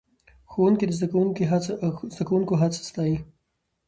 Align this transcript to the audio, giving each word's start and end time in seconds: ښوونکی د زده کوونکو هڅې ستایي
ښوونکی 0.51 0.85
د 0.87 0.91
زده 2.17 2.23
کوونکو 2.29 2.53
هڅې 2.61 2.79
ستایي 2.89 3.17